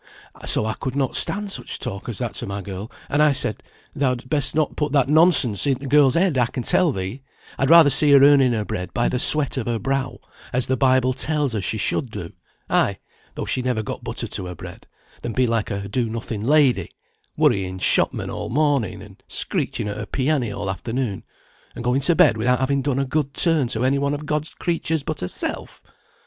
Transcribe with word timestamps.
So 0.47 0.65
I 0.65 0.73
could 0.73 0.95
not 0.95 1.15
stand 1.15 1.51
such 1.51 1.77
talk 1.77 2.09
as 2.09 2.17
that 2.17 2.33
to 2.37 2.47
my 2.47 2.63
girl, 2.63 2.91
and 3.07 3.21
I 3.21 3.33
said, 3.33 3.61
'Thou'd 3.95 4.31
best 4.31 4.55
not 4.55 4.75
put 4.75 4.91
that 4.93 5.09
nonsense 5.09 5.67
i' 5.67 5.75
the 5.75 5.85
girl's 5.85 6.15
head 6.15 6.39
I 6.39 6.47
can 6.47 6.63
tell 6.63 6.91
thee; 6.91 7.21
I'd 7.59 7.69
rather 7.69 7.91
see 7.91 8.09
her 8.13 8.23
earning 8.23 8.53
her 8.53 8.65
bread 8.65 8.95
by 8.95 9.09
the 9.09 9.19
sweat 9.19 9.57
of 9.57 9.67
her 9.67 9.77
brow, 9.77 10.17
as 10.51 10.65
the 10.65 10.75
Bible 10.75 11.13
tells 11.13 11.53
her 11.53 11.61
she 11.61 11.77
should 11.77 12.09
do, 12.09 12.33
ay, 12.67 12.97
though 13.35 13.45
she 13.45 13.61
never 13.61 13.83
got 13.83 14.03
butter 14.03 14.27
to 14.27 14.47
her 14.47 14.55
bread, 14.55 14.87
than 15.21 15.33
be 15.33 15.45
like 15.45 15.69
a 15.69 15.87
do 15.87 16.09
nothing 16.09 16.43
lady, 16.43 16.89
worrying 17.37 17.77
shopmen 17.77 18.31
all 18.31 18.49
morning, 18.49 19.03
and 19.03 19.21
screeching 19.27 19.87
at 19.87 19.97
her 19.97 20.07
pianny 20.07 20.51
all 20.51 20.67
afternoon, 20.67 21.21
and 21.75 21.83
going 21.83 22.01
to 22.01 22.15
bed 22.15 22.37
without 22.37 22.57
having 22.59 22.81
done 22.81 22.97
a 22.97 23.05
good 23.05 23.35
turn 23.35 23.67
to 23.67 23.85
any 23.85 23.99
one 23.99 24.15
of 24.15 24.25
God's 24.25 24.55
creatures 24.55 25.03
but 25.03 25.19
herself.'" 25.19 25.79